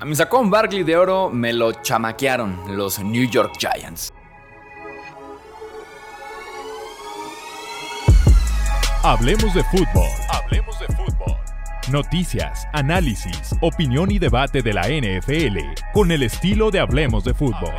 A 0.00 0.06
mi 0.06 0.14
sacón 0.14 0.48
Barkley 0.48 0.82
de 0.82 0.96
oro 0.96 1.28
me 1.28 1.52
lo 1.52 1.72
chamaquearon 1.72 2.74
los 2.74 3.00
New 3.00 3.28
York 3.28 3.52
Giants. 3.58 4.14
Hablemos 9.02 9.52
de 9.52 9.62
fútbol. 9.64 10.08
Hablemos 10.30 10.80
de 10.80 10.86
fútbol. 10.86 11.36
Noticias, 11.92 12.66
análisis, 12.72 13.54
opinión 13.60 14.10
y 14.10 14.18
debate 14.18 14.62
de 14.62 14.72
la 14.72 14.88
NFL 14.88 15.58
con 15.92 16.10
el 16.10 16.22
estilo 16.22 16.70
de 16.70 16.80
Hablemos 16.80 17.24
de 17.24 17.34
fútbol. 17.34 17.74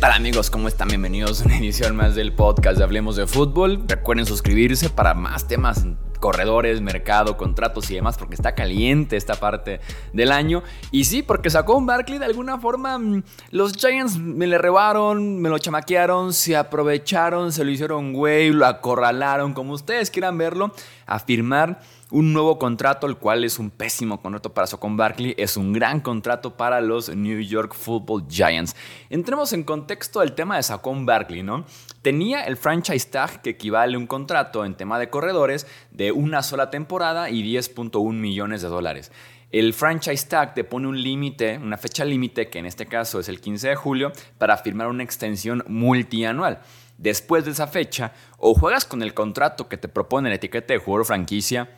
Tal 0.00 0.12
amigos? 0.12 0.48
¿Cómo 0.48 0.66
están? 0.66 0.88
Bienvenidos 0.88 1.42
a 1.42 1.44
una 1.44 1.56
edición 1.58 1.94
más 1.94 2.14
del 2.14 2.32
podcast 2.32 2.78
de 2.78 2.84
Hablemos 2.84 3.16
de 3.16 3.26
Fútbol. 3.26 3.84
Recuerden 3.86 4.24
suscribirse 4.24 4.88
para 4.88 5.12
más 5.12 5.46
temas 5.46 5.84
corredores, 6.20 6.80
mercado, 6.80 7.36
contratos 7.36 7.90
y 7.90 7.94
demás, 7.94 8.16
porque 8.16 8.34
está 8.34 8.54
caliente 8.54 9.16
esta 9.16 9.34
parte 9.34 9.80
del 10.12 10.30
año. 10.30 10.62
Y 10.90 11.04
sí, 11.04 11.22
porque 11.22 11.50
sacó 11.50 11.76
un 11.76 11.86
Barkley 11.86 12.18
de 12.18 12.26
alguna 12.26 12.58
forma. 12.58 12.98
Mm, 12.98 13.24
los 13.50 13.72
Giants 13.72 14.18
me 14.18 14.46
le 14.46 14.58
rebaron, 14.58 15.40
me 15.40 15.48
lo 15.48 15.58
chamaquearon, 15.58 16.32
se 16.32 16.56
aprovecharon, 16.56 17.52
se 17.52 17.64
lo 17.64 17.70
hicieron 17.70 18.12
güey, 18.12 18.50
lo 18.50 18.66
acorralaron, 18.66 19.54
como 19.54 19.72
ustedes 19.72 20.10
quieran 20.10 20.38
verlo, 20.38 20.72
a 21.06 21.18
firmar 21.18 21.80
un 22.10 22.32
nuevo 22.32 22.58
contrato, 22.58 23.06
el 23.06 23.16
cual 23.16 23.44
es 23.44 23.58
un 23.58 23.70
pésimo 23.70 24.20
contrato 24.20 24.52
para 24.52 24.66
Socon 24.66 24.96
Barkley, 24.96 25.34
es 25.38 25.56
un 25.56 25.72
gran 25.72 26.00
contrato 26.00 26.56
para 26.56 26.80
los 26.80 27.14
New 27.14 27.40
York 27.40 27.74
Football 27.74 28.26
Giants. 28.28 28.74
Entremos 29.08 29.52
en 29.52 29.62
contexto 29.62 30.20
del 30.20 30.32
tema 30.32 30.56
de 30.56 30.62
Sacon 30.62 31.06
Barkley, 31.06 31.42
¿no? 31.42 31.64
Tenía 32.02 32.44
el 32.44 32.56
franchise 32.56 33.10
tag 33.10 33.42
que 33.42 33.50
equivale 33.50 33.94
a 33.94 33.98
un 33.98 34.06
contrato 34.06 34.64
en 34.64 34.74
tema 34.74 34.98
de 34.98 35.10
corredores 35.10 35.66
de 35.90 36.12
una 36.12 36.42
sola 36.42 36.70
temporada 36.70 37.28
y 37.28 37.42
10.1 37.42 38.14
millones 38.14 38.62
de 38.62 38.68
dólares. 38.68 39.12
El 39.52 39.74
franchise 39.74 40.26
tag 40.26 40.54
te 40.54 40.64
pone 40.64 40.88
un 40.88 41.02
límite, 41.02 41.58
una 41.58 41.76
fecha 41.76 42.06
límite, 42.06 42.48
que 42.48 42.58
en 42.58 42.64
este 42.64 42.86
caso 42.86 43.20
es 43.20 43.28
el 43.28 43.42
15 43.42 43.68
de 43.68 43.76
julio, 43.76 44.12
para 44.38 44.56
firmar 44.56 44.86
una 44.86 45.02
extensión 45.02 45.62
multianual. 45.66 46.60
Después 46.96 47.44
de 47.44 47.50
esa 47.50 47.66
fecha, 47.66 48.12
o 48.38 48.54
juegas 48.54 48.86
con 48.86 49.02
el 49.02 49.12
contrato 49.12 49.68
que 49.68 49.76
te 49.76 49.88
propone 49.88 50.30
la 50.30 50.36
etiqueta 50.36 50.72
de 50.72 50.78
jugador 50.78 51.04
franquicia, 51.04 51.68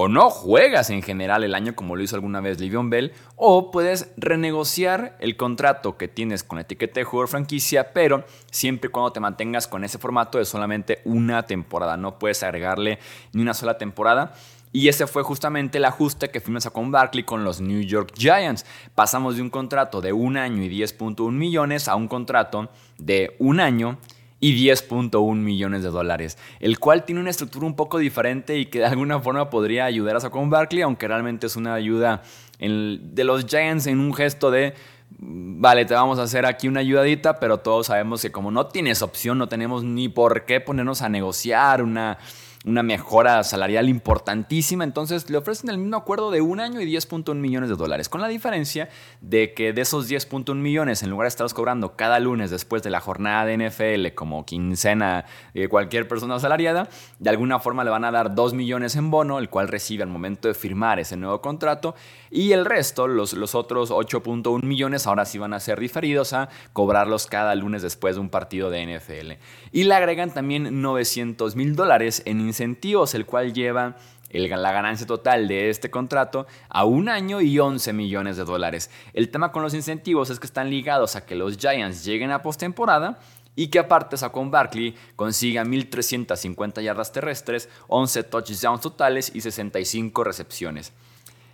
o 0.00 0.08
no 0.08 0.30
juegas 0.30 0.90
en 0.90 1.02
general 1.02 1.42
el 1.42 1.56
año 1.56 1.74
como 1.74 1.96
lo 1.96 2.02
hizo 2.02 2.14
alguna 2.14 2.40
vez 2.40 2.60
Livion 2.60 2.88
Bell, 2.88 3.12
o 3.34 3.72
puedes 3.72 4.12
renegociar 4.16 5.16
el 5.18 5.36
contrato 5.36 5.96
que 5.96 6.06
tienes 6.06 6.44
con 6.44 6.56
la 6.56 6.62
etiqueta 6.62 7.00
de 7.00 7.04
jugador 7.04 7.28
franquicia, 7.28 7.92
pero 7.92 8.24
siempre 8.50 8.88
y 8.88 8.92
cuando 8.92 9.12
te 9.12 9.18
mantengas 9.18 9.66
con 9.66 9.82
ese 9.82 9.98
formato 9.98 10.38
de 10.38 10.44
solamente 10.44 11.00
una 11.04 11.46
temporada. 11.46 11.96
No 11.96 12.18
puedes 12.18 12.44
agregarle 12.44 13.00
ni 13.32 13.42
una 13.42 13.54
sola 13.54 13.76
temporada. 13.76 14.34
Y 14.70 14.88
ese 14.88 15.06
fue 15.06 15.22
justamente 15.22 15.78
el 15.78 15.84
ajuste 15.86 16.30
que 16.30 16.40
firmó 16.40 16.60
con 16.72 16.92
Barkley 16.92 17.24
con 17.24 17.42
los 17.42 17.60
New 17.60 17.80
York 17.80 18.12
Giants. 18.16 18.66
Pasamos 18.94 19.36
de 19.36 19.42
un 19.42 19.50
contrato 19.50 20.00
de 20.00 20.12
un 20.12 20.36
año 20.36 20.62
y 20.62 20.68
10.1 20.68 21.32
millones 21.32 21.88
a 21.88 21.96
un 21.96 22.06
contrato 22.06 22.68
de 22.98 23.34
un 23.38 23.60
año 23.60 23.98
y 24.40 24.66
10.1 24.68 25.34
millones 25.34 25.82
de 25.82 25.90
dólares, 25.90 26.38
el 26.60 26.78
cual 26.78 27.04
tiene 27.04 27.20
una 27.20 27.30
estructura 27.30 27.66
un 27.66 27.74
poco 27.74 27.98
diferente 27.98 28.58
y 28.58 28.66
que 28.66 28.78
de 28.78 28.86
alguna 28.86 29.20
forma 29.20 29.50
podría 29.50 29.84
ayudar 29.84 30.16
a 30.16 30.20
Saquon 30.20 30.50
Barkley, 30.50 30.82
aunque 30.82 31.08
realmente 31.08 31.46
es 31.46 31.56
una 31.56 31.74
ayuda 31.74 32.22
de 32.60 33.24
los 33.24 33.46
Giants 33.46 33.86
en 33.86 33.98
un 34.00 34.14
gesto 34.14 34.50
de 34.50 34.74
vale, 35.10 35.84
te 35.84 35.94
vamos 35.94 36.18
a 36.18 36.22
hacer 36.22 36.46
aquí 36.46 36.68
una 36.68 36.80
ayudadita, 36.80 37.40
pero 37.40 37.58
todos 37.58 37.86
sabemos 37.86 38.22
que 38.22 38.30
como 38.30 38.50
no 38.50 38.66
tienes 38.66 39.02
opción, 39.02 39.38
no 39.38 39.48
tenemos 39.48 39.84
ni 39.84 40.08
por 40.08 40.44
qué 40.44 40.60
ponernos 40.60 41.02
a 41.02 41.08
negociar 41.08 41.82
una 41.82 42.18
una 42.64 42.82
mejora 42.82 43.42
salarial 43.44 43.88
importantísima. 43.88 44.84
Entonces 44.84 45.30
le 45.30 45.38
ofrecen 45.38 45.70
el 45.70 45.78
mismo 45.78 45.96
acuerdo 45.96 46.30
de 46.30 46.40
un 46.40 46.60
año 46.60 46.80
y 46.80 46.92
10.1 46.92 47.34
millones 47.34 47.70
de 47.70 47.76
dólares. 47.76 48.08
Con 48.08 48.20
la 48.20 48.28
diferencia 48.28 48.88
de 49.20 49.54
que 49.54 49.72
de 49.72 49.82
esos 49.82 50.10
10.1 50.10 50.54
millones, 50.54 51.02
en 51.02 51.10
lugar 51.10 51.26
de 51.26 51.28
estarlos 51.28 51.54
cobrando 51.54 51.96
cada 51.96 52.18
lunes 52.18 52.50
después 52.50 52.82
de 52.82 52.90
la 52.90 53.00
jornada 53.00 53.44
de 53.44 53.68
NFL 53.68 54.14
como 54.14 54.44
quincena 54.44 55.24
de 55.54 55.68
cualquier 55.68 56.08
persona 56.08 56.36
asalariada, 56.36 56.88
de 57.18 57.30
alguna 57.30 57.58
forma 57.60 57.84
le 57.84 57.90
van 57.90 58.04
a 58.04 58.10
dar 58.10 58.34
2 58.34 58.54
millones 58.54 58.96
en 58.96 59.10
bono, 59.10 59.38
el 59.38 59.48
cual 59.48 59.68
recibe 59.68 60.02
al 60.02 60.08
momento 60.08 60.48
de 60.48 60.54
firmar 60.54 60.98
ese 60.98 61.16
nuevo 61.16 61.40
contrato. 61.40 61.94
Y 62.30 62.52
el 62.52 62.64
resto, 62.64 63.06
los, 63.06 63.32
los 63.32 63.54
otros 63.54 63.90
8.1 63.90 64.62
millones, 64.64 65.06
ahora 65.06 65.24
sí 65.24 65.38
van 65.38 65.54
a 65.54 65.60
ser 65.60 65.80
diferidos 65.80 66.32
a 66.32 66.48
cobrarlos 66.72 67.26
cada 67.26 67.54
lunes 67.54 67.82
después 67.82 68.16
de 68.16 68.20
un 68.20 68.28
partido 68.28 68.70
de 68.70 68.98
NFL. 68.98 69.32
Y 69.72 69.84
le 69.84 69.94
agregan 69.94 70.32
también 70.32 70.82
900 70.82 71.56
mil 71.56 71.76
dólares 71.76 72.22
en 72.24 72.48
incentivos, 72.58 73.14
el 73.14 73.24
cual 73.24 73.52
lleva 73.52 73.96
la 74.30 74.72
ganancia 74.72 75.06
total 75.06 75.48
de 75.48 75.70
este 75.70 75.90
contrato 75.90 76.46
a 76.68 76.84
un 76.84 77.08
año 77.08 77.40
y 77.40 77.58
11 77.58 77.92
millones 77.92 78.36
de 78.36 78.44
dólares. 78.44 78.90
El 79.14 79.30
tema 79.30 79.52
con 79.52 79.62
los 79.62 79.74
incentivos 79.74 80.30
es 80.30 80.40
que 80.40 80.46
están 80.46 80.70
ligados 80.70 81.16
a 81.16 81.24
que 81.24 81.36
los 81.36 81.56
Giants 81.56 82.04
lleguen 82.04 82.30
a 82.32 82.42
postemporada 82.42 83.18
y 83.54 83.68
que 83.68 83.78
aparte 83.78 84.16
Saquon 84.16 84.50
Barkley 84.50 84.94
consiga 85.16 85.64
1.350 85.64 86.82
yardas 86.82 87.12
terrestres, 87.12 87.68
11 87.88 88.24
touchdowns 88.24 88.80
totales 88.80 89.30
y 89.34 89.40
65 89.40 90.24
recepciones. 90.24 90.92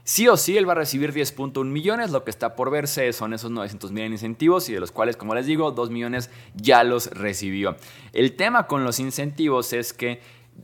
Sí 0.07 0.29
o 0.29 0.37
sí, 0.37 0.59
él 0.59 0.69
va 0.69 0.73
a 0.73 0.77
recibir 0.77 1.15
10.1 1.15 1.65
millones. 1.65 2.11
Lo 2.11 2.25
que 2.25 2.31
está 2.31 2.55
por 2.57 2.71
verse 2.71 3.11
son 3.15 3.33
esos 3.33 3.51
900 3.51 3.91
mil 3.91 4.05
en 4.05 4.13
incentivos 4.13 4.69
y 4.69 4.75
de 4.75 4.81
los 4.81 4.93
cuales, 4.93 5.17
como 5.17 5.35
les 5.35 5.47
digo, 5.47 5.71
2 5.71 5.89
millones 5.89 6.29
ya 6.55 6.85
los 6.85 7.07
recibió. 7.07 7.77
El 8.13 8.37
tema 8.37 8.67
con 8.67 8.85
los 8.85 9.01
incentivos 9.01 9.73
es 9.73 9.95
que 9.95 10.21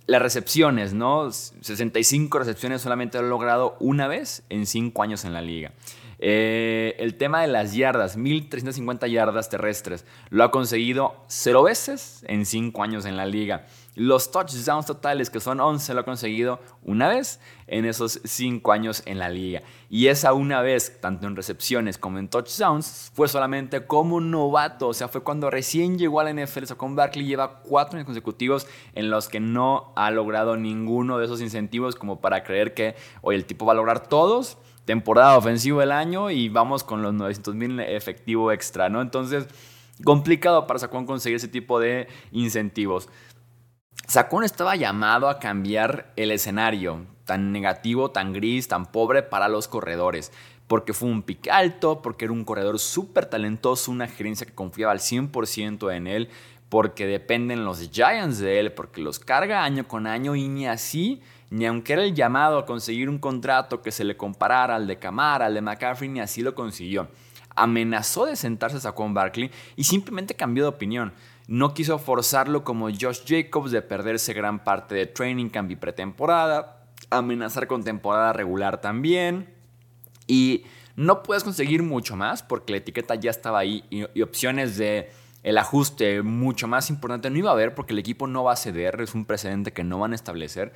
las 0.07 0.23
recepciones, 0.23 0.93
¿no? 0.93 1.31
65 1.31 2.39
recepciones 2.39 2.83
solamente 2.83 3.19
ha 3.19 3.23
logrado 3.23 3.77
una 3.81 4.09
vez 4.09 4.43
en 4.49 4.67
5 4.67 5.03
años 5.03 5.25
en 5.25 5.33
la 5.33 5.43
liga. 5.43 5.73
Eh, 6.23 6.97
el 6.99 7.15
tema 7.15 7.41
de 7.41 7.49
las 7.49 7.75
yardas, 7.75 8.19
1350 8.19 9.07
yardas 9.07 9.49
terrestres, 9.49 10.05
lo 10.29 10.45
ha 10.45 10.51
conseguido 10.51 11.17
0 11.29 11.63
veces 11.63 12.23
en 12.29 12.45
5 12.45 12.83
años 12.83 13.07
en 13.07 13.17
la 13.17 13.25
liga. 13.25 13.65
Los 13.95 14.31
touchdowns 14.31 14.85
totales, 14.85 15.31
que 15.31 15.41
son 15.41 15.61
11, 15.61 15.95
lo 15.95 16.01
ha 16.01 16.05
conseguido 16.05 16.61
una 16.83 17.09
vez 17.09 17.41
en 17.67 17.87
esos 17.87 18.21
5 18.23 18.71
años 18.71 19.03
en 19.07 19.19
la 19.19 19.31
liga. 19.31 19.63
Y 19.89 20.09
esa 20.09 20.35
una 20.35 20.61
vez, 20.61 21.01
tanto 21.01 21.27
en 21.27 21.37
recepciones 21.37 21.97
como 21.97 22.19
en 22.19 22.29
touchdowns, 22.29 23.11
fue 23.15 23.27
solamente 23.27 23.87
como 23.87 24.21
novato. 24.21 24.89
O 24.89 24.95
sea, 24.95 25.09
fue 25.09 25.23
cuando 25.23 25.51
recién 25.51 25.99
llegó 25.99 26.21
a 26.21 26.25
la 26.25 26.35
NFL. 26.35 26.71
O 26.71 26.77
con 26.77 26.97
Barkley 26.97 27.25
lleva 27.25 27.63
4 27.63 27.97
años 27.97 28.07
consecutivos 28.07 28.67
en 28.95 29.09
los 29.09 29.29
que 29.29 29.41
no 29.41 29.93
ha 29.97 30.11
logrado 30.11 30.57
ninguno 30.59 31.19
de 31.19 31.25
esos 31.25 31.41
incentivos 31.41 31.97
como 31.97 32.21
para 32.21 32.45
creer 32.45 32.75
que 32.75 32.95
hoy 33.23 33.37
el 33.37 33.47
tipo 33.47 33.65
va 33.65 33.73
a 33.73 33.77
lograr 33.77 34.07
todos 34.07 34.59
temporada 34.85 35.37
ofensiva 35.37 35.81
del 35.81 35.93
año 35.93 36.31
y 36.31 36.49
vamos 36.49 36.85
con 36.85 37.03
los 37.03 37.15
900 37.15 37.55
mil 37.55 37.81
efectivo 37.81 38.53
extra, 38.53 38.89
¿no? 38.89 39.01
Entonces, 39.03 39.47
complicado 40.05 40.67
para 40.67 40.79
Saquon 40.79 41.07
conseguir 41.07 41.37
ese 41.37 41.49
tipo 41.49 41.79
de 41.81 42.09
incentivos. 42.33 43.09
Saquon 44.07 44.45
estaba 44.45 44.75
llamado 44.77 45.29
a 45.29 45.39
cambiar 45.39 46.13
el 46.17 46.33
escenario 46.33 47.07
tan 47.25 47.53
negativo, 47.53 48.11
tan 48.11 48.33
gris, 48.33 48.67
tan 48.67 48.87
pobre 48.87 49.23
para 49.23 49.49
los 49.49 49.69
corredores. 49.69 50.33
Porque 50.67 50.93
fue 50.93 51.09
un 51.09 51.23
pick 51.23 51.49
alto, 51.49 52.03
porque 52.03 52.25
era 52.25 52.33
un 52.33 52.45
corredor 52.45 52.79
súper 52.81 53.27
talentoso, 53.27 53.93
una 53.93 54.09
gerencia 54.09 54.47
que 54.47 54.55
confiaba 54.55 54.93
al 54.93 54.99
100% 54.99 55.95
en 55.95 56.07
él, 56.09 56.29
porque 56.69 57.07
dependen 57.07 57.65
los 57.65 57.91
Giants 57.91 58.39
de 58.39 58.59
él, 58.59 58.73
porque 58.73 59.01
los 59.01 59.19
carga 59.19 59.63
año 59.65 59.87
con 59.87 60.07
año 60.09 60.35
y 60.35 60.49
ni 60.49 60.67
así, 60.67 61.21
ni 61.51 61.67
aunque 61.67 61.93
era 61.93 62.05
el 62.05 62.15
llamado 62.15 62.59
a 62.59 62.67
conseguir 62.67 63.09
un 63.09 63.19
contrato 63.19 63.83
que 63.83 63.91
se 63.91 64.05
le 64.05 64.17
comparara 64.17 64.77
al 64.77 64.87
de 64.87 64.99
Camara, 64.99 65.47
al 65.47 65.55
de 65.55 65.61
McCaffrey, 65.61 66.09
ni 66.09 66.21
así 66.21 66.43
lo 66.43 66.55
consiguió. 66.55 67.09
Amenazó 67.57 68.27
de 68.27 68.37
sentarse 68.37 68.87
a 68.87 68.93
Juan 68.93 69.13
Barkley 69.13 69.51
y 69.75 69.85
simplemente 69.85 70.35
cambió 70.35 70.65
de 70.65 70.69
opinión. 70.69 71.13
No 71.49 71.75
quiso 71.75 71.99
forzarlo 71.99 72.63
como 72.63 72.89
Josh 72.89 73.23
Jacobs 73.27 73.73
de 73.73 73.83
perderse 73.83 74.33
gran 74.33 74.63
parte 74.63 74.95
de 74.95 75.07
training 75.07 75.49
camp 75.49 75.71
y 75.73 75.77
pretemporada, 75.77 76.85
amenazar 77.11 77.67
con 77.67 77.83
temporada 77.83 78.33
regular 78.33 78.81
también. 78.81 79.53
Y 80.29 80.65
no 80.95 81.25
puedes 81.25 81.43
conseguir 81.43 81.83
mucho 81.83 82.15
más 82.15 82.45
porque 82.45 82.73
la 82.73 82.79
etiqueta 82.79 83.17
ya 83.17 83.31
estaba 83.31 83.59
ahí 83.59 83.85
y, 83.91 84.23
opciones 84.23 84.77
de 84.77 85.11
el 85.43 85.59
ajuste 85.59 86.23
mucho 86.23 86.69
más 86.69 86.91
importante 86.91 87.31
no 87.31 87.39
iba 87.39 87.51
a 87.51 87.55
haber 87.55 87.75
porque 87.75 87.95
el 87.95 87.99
equipo 87.99 88.27
no 88.27 88.45
va 88.45 88.53
a 88.53 88.57
ceder, 88.57 89.01
es 89.01 89.15
un 89.15 89.25
precedente 89.25 89.73
que 89.73 89.83
no 89.83 89.99
van 89.99 90.13
a 90.13 90.15
establecer. 90.15 90.73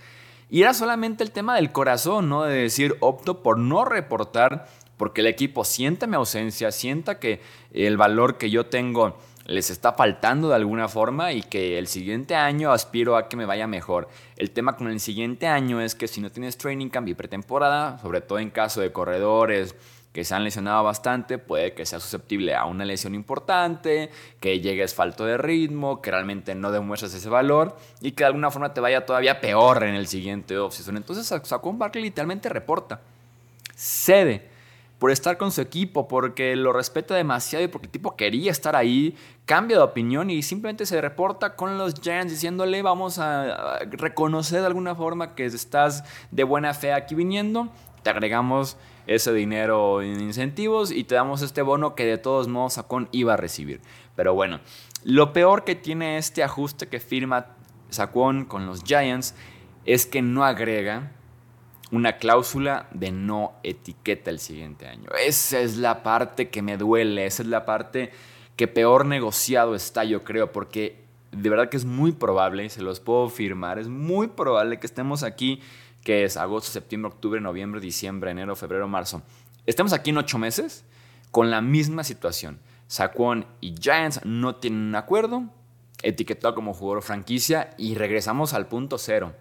Y 0.50 0.62
era 0.62 0.74
solamente 0.74 1.24
el 1.24 1.30
tema 1.30 1.56
del 1.56 1.72
corazón, 1.72 2.28
¿no? 2.28 2.44
De 2.44 2.54
decir, 2.54 2.96
opto 3.00 3.42
por 3.42 3.58
no 3.58 3.84
reportar 3.84 4.66
porque 4.96 5.22
el 5.22 5.26
equipo 5.26 5.64
sienta 5.64 6.06
mi 6.06 6.16
ausencia, 6.16 6.70
sienta 6.70 7.18
que 7.18 7.40
el 7.72 7.96
valor 7.96 8.38
que 8.38 8.50
yo 8.50 8.66
tengo 8.66 9.18
les 9.46 9.68
está 9.70 9.92
faltando 9.92 10.48
de 10.48 10.54
alguna 10.54 10.88
forma 10.88 11.32
y 11.32 11.42
que 11.42 11.78
el 11.78 11.86
siguiente 11.86 12.34
año 12.34 12.72
aspiro 12.72 13.16
a 13.16 13.28
que 13.28 13.36
me 13.36 13.44
vaya 13.44 13.66
mejor. 13.66 14.08
El 14.36 14.50
tema 14.50 14.76
con 14.76 14.88
el 14.88 15.00
siguiente 15.00 15.46
año 15.46 15.80
es 15.80 15.94
que 15.94 16.08
si 16.08 16.20
no 16.20 16.30
tienes 16.30 16.56
training 16.56 16.88
camp 16.88 17.14
pretemporada, 17.14 17.98
sobre 17.98 18.20
todo 18.20 18.38
en 18.38 18.50
caso 18.50 18.80
de 18.80 18.92
corredores, 18.92 19.74
que 20.14 20.24
se 20.24 20.32
han 20.32 20.44
lesionado 20.44 20.84
bastante, 20.84 21.38
puede 21.38 21.74
que 21.74 21.84
sea 21.84 21.98
susceptible 21.98 22.54
a 22.54 22.66
una 22.66 22.84
lesión 22.84 23.16
importante, 23.16 24.10
que 24.38 24.60
llegues 24.60 24.94
falto 24.94 25.24
de 25.24 25.36
ritmo, 25.36 26.00
que 26.00 26.12
realmente 26.12 26.54
no 26.54 26.70
demuestres 26.70 27.14
ese 27.14 27.28
valor 27.28 27.76
y 28.00 28.12
que 28.12 28.22
de 28.22 28.28
alguna 28.28 28.52
forma 28.52 28.72
te 28.72 28.80
vaya 28.80 29.04
todavía 29.04 29.40
peor 29.40 29.82
en 29.82 29.96
el 29.96 30.06
siguiente 30.06 30.56
offseason. 30.56 30.98
Entonces 30.98 31.26
Saquon 31.26 31.80
Barkley 31.80 32.04
literalmente 32.04 32.48
reporta, 32.48 33.00
cede 33.74 34.48
por 35.00 35.10
estar 35.10 35.36
con 35.36 35.50
su 35.50 35.60
equipo, 35.60 36.06
porque 36.06 36.54
lo 36.54 36.72
respeta 36.72 37.16
demasiado 37.16 37.64
y 37.64 37.68
porque 37.68 37.86
el 37.88 37.92
tipo 37.92 38.14
quería 38.14 38.52
estar 38.52 38.76
ahí, 38.76 39.16
cambia 39.46 39.78
de 39.78 39.82
opinión 39.82 40.30
y 40.30 40.44
simplemente 40.44 40.86
se 40.86 41.00
reporta 41.00 41.56
con 41.56 41.76
los 41.76 42.00
Giants 42.00 42.32
diciéndole 42.32 42.82
vamos 42.82 43.18
a 43.18 43.80
reconocer 43.90 44.60
de 44.60 44.66
alguna 44.66 44.94
forma 44.94 45.34
que 45.34 45.44
estás 45.44 46.04
de 46.30 46.44
buena 46.44 46.72
fe 46.72 46.92
aquí 46.92 47.16
viniendo, 47.16 47.68
te 48.04 48.10
agregamos 48.10 48.76
ese 49.06 49.32
dinero 49.32 50.02
en 50.02 50.20
incentivos 50.20 50.90
y 50.90 51.04
te 51.04 51.14
damos 51.14 51.42
este 51.42 51.62
bono 51.62 51.94
que 51.94 52.06
de 52.06 52.18
todos 52.18 52.48
modos 52.48 52.74
Sacón 52.74 53.08
iba 53.12 53.34
a 53.34 53.36
recibir. 53.36 53.80
Pero 54.16 54.34
bueno, 54.34 54.60
lo 55.04 55.32
peor 55.32 55.64
que 55.64 55.74
tiene 55.74 56.18
este 56.18 56.42
ajuste 56.42 56.88
que 56.88 57.00
firma 57.00 57.46
Sacón 57.90 58.44
con 58.44 58.66
los 58.66 58.82
Giants 58.82 59.34
es 59.84 60.06
que 60.06 60.22
no 60.22 60.44
agrega 60.44 61.12
una 61.90 62.16
cláusula 62.16 62.88
de 62.92 63.12
no 63.12 63.52
etiqueta 63.62 64.30
el 64.30 64.38
siguiente 64.38 64.86
año. 64.86 65.10
Esa 65.24 65.60
es 65.60 65.76
la 65.76 66.02
parte 66.02 66.48
que 66.48 66.62
me 66.62 66.76
duele, 66.76 67.26
esa 67.26 67.42
es 67.42 67.48
la 67.48 67.64
parte 67.64 68.10
que 68.56 68.68
peor 68.68 69.06
negociado 69.06 69.74
está, 69.74 70.04
yo 70.04 70.24
creo, 70.24 70.50
porque 70.52 71.04
de 71.30 71.50
verdad 71.50 71.68
que 71.68 71.76
es 71.76 71.84
muy 71.84 72.12
probable, 72.12 72.68
se 72.70 72.82
los 72.82 73.00
puedo 73.00 73.28
firmar, 73.28 73.78
es 73.78 73.88
muy 73.88 74.28
probable 74.28 74.78
que 74.78 74.86
estemos 74.86 75.22
aquí 75.22 75.60
que 76.04 76.24
es 76.24 76.36
agosto, 76.36 76.70
septiembre, 76.70 77.10
octubre, 77.10 77.40
noviembre, 77.40 77.80
diciembre, 77.80 78.30
enero, 78.30 78.54
febrero, 78.54 78.86
marzo. 78.86 79.22
Estamos 79.66 79.92
aquí 79.92 80.10
en 80.10 80.18
ocho 80.18 80.38
meses 80.38 80.84
con 81.30 81.50
la 81.50 81.60
misma 81.62 82.04
situación. 82.04 82.60
Saquon 82.86 83.46
y 83.60 83.74
Giants 83.80 84.20
no 84.24 84.56
tienen 84.56 84.80
un 84.82 84.94
acuerdo, 84.94 85.44
etiquetado 86.02 86.54
como 86.54 86.74
jugador 86.74 87.02
franquicia 87.02 87.74
y 87.78 87.94
regresamos 87.94 88.52
al 88.52 88.68
punto 88.68 88.98
cero. 88.98 89.34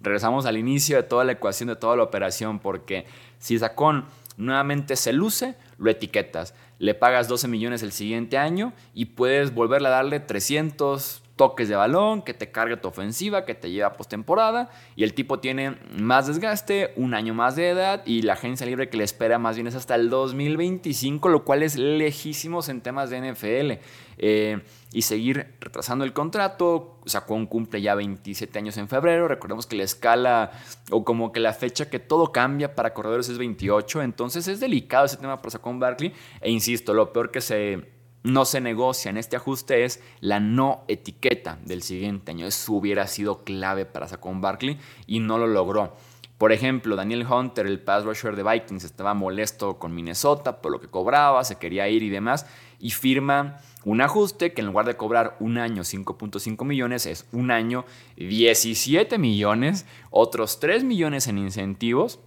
Regresamos 0.00 0.46
al 0.46 0.58
inicio 0.58 0.96
de 0.96 1.04
toda 1.04 1.24
la 1.24 1.32
ecuación, 1.32 1.68
de 1.68 1.76
toda 1.76 1.96
la 1.96 2.02
operación, 2.02 2.58
porque 2.58 3.06
si 3.38 3.58
Saquon 3.58 4.06
nuevamente 4.36 4.96
se 4.96 5.12
luce, 5.12 5.56
lo 5.78 5.90
etiquetas. 5.90 6.54
Le 6.78 6.94
pagas 6.94 7.28
12 7.28 7.46
millones 7.46 7.82
el 7.82 7.92
siguiente 7.92 8.38
año 8.38 8.72
y 8.94 9.04
puedes 9.06 9.54
volverle 9.54 9.88
a 9.88 9.92
darle 9.92 10.18
300, 10.18 11.22
toques 11.40 11.70
de 11.70 11.74
balón, 11.74 12.20
que 12.20 12.34
te 12.34 12.50
cargue 12.50 12.76
tu 12.76 12.88
ofensiva, 12.88 13.46
que 13.46 13.54
te 13.54 13.70
lleva 13.70 13.88
a 13.88 13.92
postemporada. 13.94 14.68
Y 14.94 15.04
el 15.04 15.14
tipo 15.14 15.38
tiene 15.38 15.78
más 15.98 16.26
desgaste, 16.26 16.92
un 16.96 17.14
año 17.14 17.32
más 17.32 17.56
de 17.56 17.70
edad 17.70 18.02
y 18.04 18.20
la 18.20 18.34
agencia 18.34 18.66
libre 18.66 18.90
que 18.90 18.98
le 18.98 19.04
espera 19.04 19.38
más 19.38 19.56
bien 19.56 19.66
es 19.66 19.74
hasta 19.74 19.94
el 19.94 20.10
2025, 20.10 21.30
lo 21.30 21.46
cual 21.46 21.62
es 21.62 21.76
lejísimos 21.76 22.68
en 22.68 22.82
temas 22.82 23.08
de 23.08 23.32
NFL. 23.32 23.80
Eh, 24.18 24.60
y 24.92 25.00
seguir 25.00 25.54
retrasando 25.60 26.04
el 26.04 26.12
contrato. 26.12 26.98
Sacón 27.06 27.46
cumple 27.46 27.80
ya 27.80 27.94
27 27.94 28.58
años 28.58 28.76
en 28.76 28.86
febrero. 28.86 29.26
Recordemos 29.26 29.66
que 29.66 29.76
la 29.76 29.84
escala 29.84 30.50
o 30.90 31.06
como 31.06 31.32
que 31.32 31.40
la 31.40 31.54
fecha 31.54 31.88
que 31.88 32.00
todo 32.00 32.32
cambia 32.32 32.74
para 32.74 32.92
corredores 32.92 33.30
es 33.30 33.38
28. 33.38 34.02
Entonces 34.02 34.46
es 34.46 34.60
delicado 34.60 35.06
ese 35.06 35.16
tema 35.16 35.38
para 35.38 35.52
Sacón 35.52 35.80
Barkley. 35.80 36.12
E 36.42 36.50
insisto, 36.50 36.92
lo 36.92 37.14
peor 37.14 37.30
que 37.30 37.40
se 37.40 37.99
no 38.22 38.44
se 38.44 38.60
negocia 38.60 39.10
en 39.10 39.16
este 39.16 39.36
ajuste 39.36 39.84
es 39.84 40.02
la 40.20 40.40
no 40.40 40.84
etiqueta 40.88 41.58
del 41.64 41.82
siguiente 41.82 42.32
año. 42.32 42.46
Eso 42.46 42.72
hubiera 42.74 43.06
sido 43.06 43.44
clave 43.44 43.86
para 43.86 44.08
Saquon 44.08 44.40
Barkley 44.40 44.78
y 45.06 45.20
no 45.20 45.38
lo 45.38 45.46
logró. 45.46 45.96
Por 46.36 46.52
ejemplo, 46.52 46.96
Daniel 46.96 47.26
Hunter, 47.30 47.66
el 47.66 47.80
pass 47.80 48.04
rusher 48.04 48.34
de 48.34 48.42
Vikings, 48.42 48.84
estaba 48.84 49.12
molesto 49.12 49.78
con 49.78 49.94
Minnesota 49.94 50.62
por 50.62 50.72
lo 50.72 50.80
que 50.80 50.88
cobraba, 50.88 51.44
se 51.44 51.56
quería 51.56 51.86
ir 51.88 52.02
y 52.02 52.08
demás, 52.08 52.46
y 52.78 52.92
firma 52.92 53.58
un 53.84 54.00
ajuste 54.00 54.54
que 54.54 54.62
en 54.62 54.68
lugar 54.68 54.86
de 54.86 54.96
cobrar 54.96 55.36
un 55.38 55.58
año 55.58 55.82
5.5 55.82 56.64
millones, 56.64 57.04
es 57.04 57.26
un 57.32 57.50
año 57.50 57.84
17 58.16 59.18
millones, 59.18 59.84
otros 60.08 60.60
3 60.60 60.82
millones 60.82 61.28
en 61.28 61.36
incentivos, 61.36 62.20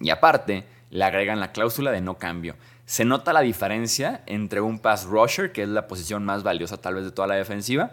y 0.00 0.10
aparte 0.10 0.66
le 0.90 1.04
agregan 1.04 1.40
la 1.40 1.52
cláusula 1.52 1.92
de 1.92 2.02
no 2.02 2.18
cambio 2.18 2.56
se 2.90 3.04
nota 3.04 3.32
la 3.32 3.42
diferencia 3.42 4.20
entre 4.26 4.60
un 4.60 4.80
pass 4.80 5.04
rusher, 5.04 5.52
que 5.52 5.62
es 5.62 5.68
la 5.68 5.86
posición 5.86 6.24
más 6.24 6.42
valiosa 6.42 6.78
tal 6.78 6.96
vez 6.96 7.04
de 7.04 7.12
toda 7.12 7.28
la 7.28 7.36
defensiva, 7.36 7.92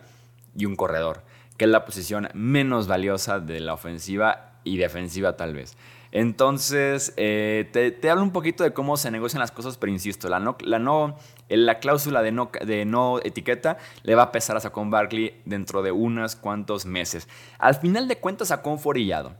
y 0.55 0.65
un 0.65 0.75
corredor, 0.75 1.21
que 1.55 1.65
es 1.65 1.69
la 1.69 1.85
posición 1.85 2.29
menos 2.33 2.87
valiosa 2.87 3.39
de 3.39 3.59
la 3.59 3.75
ofensiva 3.75 4.53
y 4.63 4.77
defensiva 4.77 5.37
tal 5.37 5.53
vez. 5.53 5.77
Entonces, 6.11 7.13
eh, 7.15 7.69
te, 8.01 8.09
hablo 8.09 8.23
un 8.23 8.31
poquito 8.31 8.63
de 8.63 8.73
cómo 8.73 8.97
se 8.97 9.11
negocian 9.11 9.39
las 9.39 9.51
cosas, 9.51 9.77
pero 9.77 9.91
insisto, 9.91 10.29
la, 10.29 10.39
no, 10.39 10.57
la, 10.61 10.79
no, 10.79 11.15
la 11.47 11.77
cláusula 11.77 12.23
de 12.23 12.31
no, 12.31 12.49
de 12.65 12.85
no 12.85 13.19
etiqueta 13.19 13.77
le 14.01 14.15
va 14.15 14.23
a 14.23 14.31
pesar 14.31 14.57
a 14.57 14.61
Saquon 14.61 14.89
Barkley 14.89 15.39
dentro 15.45 15.83
de 15.83 15.91
unos 15.91 16.35
cuantos 16.35 16.87
meses. 16.87 17.27
Al 17.59 17.75
final 17.75 18.07
de 18.07 18.17
cuentas, 18.17 18.47
Saquon 18.47 18.79
fue 18.79 18.89
orillado. 18.89 19.35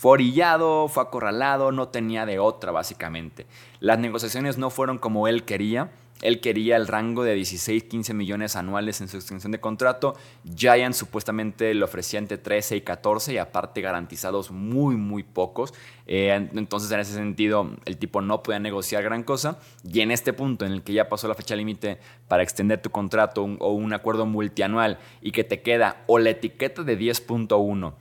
Fue 0.00 0.12
orillado, 0.12 0.88
fue 0.88 1.02
acorralado, 1.02 1.72
no 1.72 1.88
tenía 1.88 2.24
de 2.24 2.38
otra 2.38 2.72
básicamente. 2.72 3.44
Las 3.80 3.98
negociaciones 3.98 4.56
no 4.56 4.70
fueron 4.70 4.96
como 4.96 5.28
él 5.28 5.44
quería. 5.44 5.90
Él 6.22 6.40
quería 6.40 6.78
el 6.78 6.86
rango 6.86 7.22
de 7.22 7.34
16, 7.34 7.84
15 7.84 8.14
millones 8.14 8.56
anuales 8.56 9.02
en 9.02 9.08
su 9.08 9.18
extensión 9.18 9.52
de 9.52 9.60
contrato. 9.60 10.14
Giants 10.56 10.96
supuestamente 10.96 11.74
le 11.74 11.84
ofrecía 11.84 12.18
entre 12.18 12.38
13 12.38 12.76
y 12.76 12.80
14 12.80 13.34
y 13.34 13.36
aparte 13.36 13.82
garantizados 13.82 14.50
muy, 14.50 14.96
muy 14.96 15.22
pocos. 15.22 15.74
Eh, 16.06 16.48
entonces 16.54 16.90
en 16.92 17.00
ese 17.00 17.12
sentido 17.12 17.68
el 17.84 17.98
tipo 17.98 18.22
no 18.22 18.42
podía 18.42 18.58
negociar 18.58 19.02
gran 19.02 19.22
cosa. 19.22 19.58
Y 19.84 20.00
en 20.00 20.12
este 20.12 20.32
punto 20.32 20.64
en 20.64 20.72
el 20.72 20.82
que 20.82 20.94
ya 20.94 21.10
pasó 21.10 21.28
la 21.28 21.34
fecha 21.34 21.54
límite 21.56 21.98
para 22.26 22.42
extender 22.42 22.80
tu 22.80 22.88
contrato 22.88 23.44
o 23.58 23.72
un 23.74 23.92
acuerdo 23.92 24.24
multianual 24.24 24.98
y 25.20 25.32
que 25.32 25.44
te 25.44 25.60
queda 25.60 26.04
o 26.06 26.18
la 26.18 26.30
etiqueta 26.30 26.84
de 26.84 26.98
10.1 26.98 27.92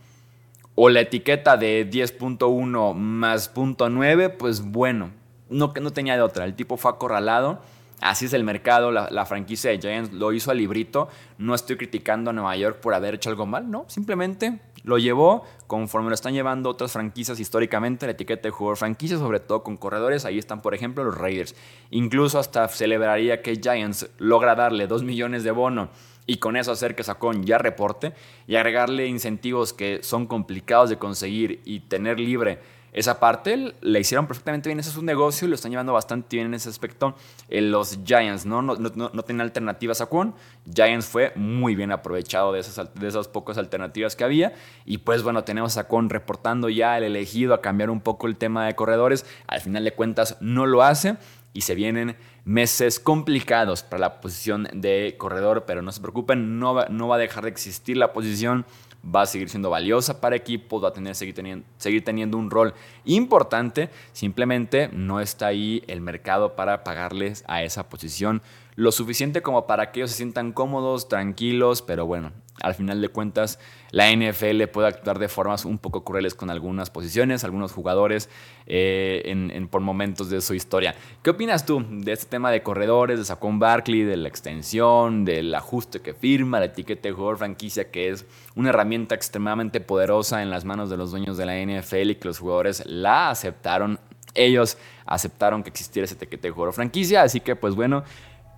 o 0.81 0.88
la 0.88 1.02
etiqueta 1.02 1.58
de 1.58 1.90
10.1 1.92 2.94
más 2.94 3.54
.9, 3.54 4.38
pues 4.38 4.62
bueno, 4.62 5.12
no, 5.50 5.74
no 5.81 5.92
tenía 5.92 6.16
de 6.16 6.22
otra. 6.22 6.46
El 6.46 6.56
tipo 6.56 6.78
fue 6.78 6.90
acorralado. 6.90 7.60
Así 8.00 8.28
es 8.28 8.34
el 8.34 8.46
mercado, 8.46 8.90
la, 8.90 9.26
franquicia 9.26 9.72
de 9.72 9.80
Giants 9.80 10.14
lo 10.14 10.31
hizo 10.31 10.52
al 10.52 10.58
librito. 10.58 11.10
No 11.38 11.54
estoy 11.54 11.76
criticando 11.76 12.30
a 12.30 12.34
Nueva 12.34 12.56
York 12.56 12.80
por 12.80 12.94
haber 12.94 13.16
hecho 13.16 13.30
algo 13.30 13.46
mal, 13.46 13.70
no. 13.70 13.84
Simplemente 13.90 14.62
lo 14.84 14.98
llevó 14.98 15.44
conforme 15.68 16.08
lo 16.08 16.16
están 16.16 16.34
llevando 16.34 16.70
otras 16.70 16.94
franquicias 16.94 17.42
históricamente, 17.42 18.06
la 18.06 18.14
etiqueta 18.14 18.44
de 18.44 18.52
jugador 18.52 18.78
franquicia, 18.78 19.18
sobre 19.18 19.42
todo 19.42 19.64
con 19.64 19.75
corredores. 19.75 20.24
Ahí 20.24 20.38
están, 20.40 20.62
por 20.62 20.75
ejemplo, 20.75 21.03
los 21.03 21.18
Raiders. 21.18 21.58
Incluso 21.92 22.39
hasta 22.39 22.70
celebraría 22.70 23.42
que 23.42 23.58
Giants 23.58 24.10
logra 24.18 24.56
darle 24.56 24.88
2 24.88 25.03
millones 25.03 25.44
de 25.44 25.51
bono 25.51 25.89
y 26.29 26.38
con 26.38 26.55
eso 26.55 26.71
hacer 26.71 26.95
que 26.95 27.03
Sacón 27.03 27.43
ya 27.43 27.57
reporte 27.57 28.13
y 28.45 28.55
agregarle 28.55 29.07
incentivos 29.07 29.74
que 29.74 30.03
son 30.03 30.27
complicados 30.27 30.91
de 30.91 30.98
conseguir 30.98 31.62
y 31.65 31.79
tener 31.79 32.19
libre 32.19 32.59
esa 32.91 33.19
parte 33.19 33.75
le 33.81 34.00
hicieron 34.00 34.25
perfectamente 34.25 34.69
bien. 34.69 34.79
Ese 34.79 34.89
es 34.89 34.98
un 34.98 35.05
negocio 35.05 35.48
lo 35.48 35.55
están 35.55 35.71
llevando 35.71 35.93
bastante 35.93 36.38
bien 36.38 36.48
en 36.48 36.55
ese 36.55 36.69
aspecto. 36.69 37.15
los 37.50 38.00
Giants, 38.03 38.45
¿no? 38.45 38.62
No, 38.62 38.75
no, 38.75 39.12
no 39.13 39.24
tenían 39.24 39.41
alternativas 39.41 40.01
a 40.01 40.07
Kwon. 40.07 40.33
Giants 40.74 41.05
fue 41.05 41.31
muy 41.36 41.75
bien 41.75 41.91
aprovechado 41.91 42.51
de 42.51 42.59
esas, 42.59 42.93
de 42.93 43.07
esas 43.07 43.27
pocas 43.27 43.57
alternativas 43.57 44.15
que 44.15 44.24
había. 44.24 44.53
Y 44.86 45.00
pues 45.00 45.24
bueno, 45.24 45.43
tenemos 45.43 45.77
a 45.77 45.88
reportando 46.09 46.69
ya 46.69 46.98
el 46.98 47.03
elegido 47.03 47.53
a 47.53 47.62
cambiar 47.62 47.89
un 47.89 48.01
poco 48.01 48.27
el 48.27 48.38
tema 48.38 48.65
de 48.65 48.75
corredores. 48.75 49.25
Al 49.48 49.62
final 49.62 49.83
de 49.83 49.93
cuentas 49.93 50.38
no 50.39 50.65
lo 50.65 50.81
hace 50.81 51.17
y 51.53 51.62
se 51.62 51.75
vienen 51.75 52.15
meses 52.46 53.00
complicados 53.00 53.84
para 53.84 54.01
la 54.01 54.22
posición 54.22 54.68
de 54.74 55.15
corredor, 55.18 55.65
pero 55.65 55.82
no 55.82 55.91
se 55.91 56.01
preocupen, 56.01 56.60
no 56.60 56.74
va, 56.74 56.88
no 56.89 57.08
va 57.08 57.15
a 57.15 57.20
dejar 57.20 57.44
de 57.44 57.50
existir 57.50 57.98
la 57.98 58.13
posición, 58.13 58.65
va 59.03 59.22
a 59.22 59.25
seguir 59.25 59.50
siendo 59.50 59.70
valiosa 59.70 60.22
para 60.22 60.36
equipos, 60.36 60.84
va 60.84 60.89
a 60.89 60.94
tener, 60.94 61.15
seguir, 61.15 61.34
teniendo, 61.34 61.65
seguir 61.77 62.03
teniendo 62.03 62.38
un 62.38 62.51
rol 62.51 62.74
importante, 63.06 63.89
simplemente 64.12 64.89
no 64.91 65.20
está 65.20 65.48
ahí 65.48 65.84
el 65.88 66.01
mercado 66.01 66.56
para 66.56 66.84
pagarles 66.84 67.44
a 67.48 67.63
esa 67.63 67.89
posición 67.89 68.41
lo 68.79 68.93
suficiente 68.93 69.41
como 69.41 69.67
para 69.67 69.91
que 69.91 70.00
ellos 70.00 70.12
se 70.12 70.15
sientan 70.15 70.53
cómodos, 70.53 71.09
tranquilos, 71.09 71.81
pero 71.81 72.05
bueno, 72.05 72.31
al 72.62 72.75
final 72.75 73.01
de 73.01 73.09
cuentas 73.09 73.59
la 73.91 74.09
NFL 74.09 74.67
puede 74.71 74.88
actuar 74.88 75.19
de 75.19 75.27
formas 75.27 75.65
un 75.65 75.77
poco 75.79 76.05
crueles 76.05 76.33
con 76.33 76.50
algunas 76.50 76.89
posiciones, 76.89 77.43
algunos 77.43 77.74
jugadores 77.74 78.29
eh, 78.67 79.21
en, 79.25 79.67
por 79.67 79.81
momentos 79.81 80.29
de 80.29 80.39
su 80.39 80.53
historia. 80.53 80.95
¿Qué 81.21 81.31
opinas 81.31 81.65
tú 81.65 81.86
de 81.89 82.13
este 82.13 82.27
tema 82.27 82.51
de 82.51 82.63
corredores, 82.63 83.19
de 83.19 83.25
Saquon 83.25 83.59
Barkley, 83.59 84.03
de 84.03 84.15
la 84.15 84.29
extensión, 84.29 85.25
del 85.25 85.53
ajuste 85.53 86.00
que 86.00 86.13
firma, 86.13 86.59
la 86.59 86.67
etiqueta 86.67 87.09
de 87.09 87.12
jugador 87.12 87.38
franquicia, 87.38 87.91
que 87.91 88.07
es 88.07 88.25
una 88.55 88.69
herramienta 88.69 89.13
extremadamente 89.13 89.81
poderosa 89.81 90.41
en 90.41 90.50
las 90.50 90.63
manos 90.63 90.89
de 90.89 90.95
los 90.95 91.12
dueños 91.12 91.36
de 91.36 91.45
la 91.45 91.57
NFL 91.57 92.12
y 92.12 92.15
que 92.15 92.29
los 92.29 92.39
jugadores 92.39 92.81
la 92.86 93.29
aceptaron? 93.29 94.00
Ellos 94.36 94.77
aceptaron 95.05 95.63
que 95.63 95.69
existiera 95.69 96.05
ese 96.05 96.13
etiqueta 96.13 96.48
de 96.48 96.51
jugador 96.51 96.74
franquicia, 96.74 97.24
así 97.24 97.41
que 97.41 97.57
pues 97.57 97.75
bueno, 97.75 98.05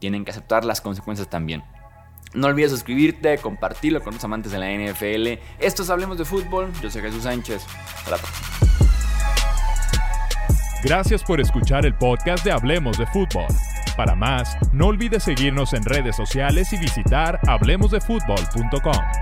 tienen 0.02 0.26
que 0.26 0.32
aceptar 0.32 0.66
las 0.66 0.82
consecuencias 0.82 1.30
también. 1.30 1.64
No 2.34 2.48
olvides 2.48 2.72
suscribirte, 2.72 3.38
compartirlo 3.38 4.02
con 4.02 4.16
los 4.16 4.24
amantes 4.24 4.52
de 4.52 4.58
la 4.58 4.72
NFL. 4.72 5.40
Esto 5.60 5.84
es 5.84 5.90
Hablemos 5.90 6.18
de 6.18 6.26
Fútbol. 6.26 6.72
Yo 6.82 6.90
soy 6.90 7.02
Jesús 7.02 7.24
Sánchez. 7.24 7.66
Gracias 10.84 11.24
por 11.24 11.40
escuchar 11.40 11.86
el 11.86 11.94
podcast 11.94 12.44
de 12.44 12.52
Hablemos 12.52 12.98
de 12.98 13.06
Fútbol. 13.08 13.48
Para 13.96 14.16
más, 14.16 14.58
no 14.74 14.88
olvides 14.88 15.24
seguirnos 15.24 15.74
en 15.74 15.84
redes 15.84 16.16
sociales 16.16 16.74
y 16.74 16.78
visitar 16.78 17.40
hablemosdefutbol.com. 17.48 19.21